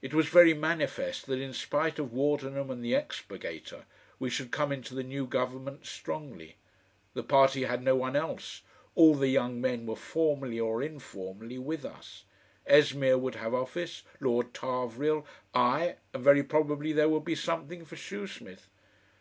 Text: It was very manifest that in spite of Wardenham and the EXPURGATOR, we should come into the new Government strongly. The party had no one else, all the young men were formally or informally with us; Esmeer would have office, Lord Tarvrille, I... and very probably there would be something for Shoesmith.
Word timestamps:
It 0.00 0.12
was 0.12 0.26
very 0.28 0.54
manifest 0.54 1.26
that 1.26 1.38
in 1.38 1.52
spite 1.52 2.00
of 2.00 2.12
Wardenham 2.12 2.68
and 2.68 2.84
the 2.84 2.94
EXPURGATOR, 2.96 3.84
we 4.18 4.28
should 4.28 4.50
come 4.50 4.72
into 4.72 4.92
the 4.92 5.04
new 5.04 5.24
Government 5.24 5.86
strongly. 5.86 6.56
The 7.14 7.22
party 7.22 7.62
had 7.62 7.80
no 7.80 7.94
one 7.94 8.16
else, 8.16 8.62
all 8.96 9.14
the 9.14 9.28
young 9.28 9.60
men 9.60 9.86
were 9.86 9.94
formally 9.94 10.58
or 10.58 10.82
informally 10.82 11.58
with 11.58 11.84
us; 11.84 12.24
Esmeer 12.66 13.16
would 13.16 13.36
have 13.36 13.54
office, 13.54 14.02
Lord 14.18 14.52
Tarvrille, 14.52 15.24
I... 15.54 15.94
and 16.12 16.24
very 16.24 16.42
probably 16.42 16.92
there 16.92 17.08
would 17.08 17.24
be 17.24 17.36
something 17.36 17.84
for 17.84 17.94
Shoesmith. 17.94 18.66